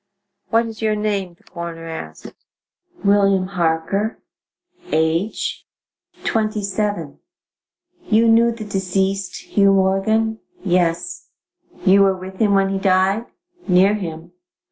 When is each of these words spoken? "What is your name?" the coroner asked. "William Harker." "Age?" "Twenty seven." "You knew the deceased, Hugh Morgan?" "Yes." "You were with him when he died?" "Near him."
"What 0.49 0.65
is 0.65 0.81
your 0.81 0.95
name?" 0.95 1.35
the 1.35 1.43
coroner 1.43 1.85
asked. 1.87 2.33
"William 3.03 3.45
Harker." 3.49 4.17
"Age?" 4.91 5.63
"Twenty 6.23 6.63
seven." 6.63 7.19
"You 8.05 8.27
knew 8.27 8.51
the 8.51 8.65
deceased, 8.65 9.53
Hugh 9.55 9.73
Morgan?" 9.73 10.39
"Yes." 10.65 11.29
"You 11.85 12.01
were 12.01 12.17
with 12.17 12.37
him 12.39 12.55
when 12.55 12.69
he 12.69 12.79
died?" 12.79 13.27
"Near 13.67 13.93
him." 13.93 14.31